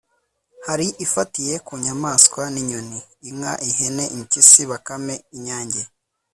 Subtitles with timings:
[0.67, 5.81] hari ifatiye ku nyamaswa n’inyoni (Inka, ihene, impyisi bakame ,inyange)